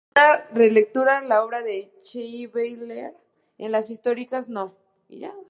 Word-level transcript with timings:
Por 0.15 0.23
una 0.23 0.45
relectura 0.59 1.21
de 1.21 1.27
la 1.27 1.43
obra 1.43 1.61
de 1.61 1.93
Chevalier", 2.01 3.13
en 3.59 3.67
Letras 3.71 3.91
Históricas, 3.91 4.49
no. 4.49 4.75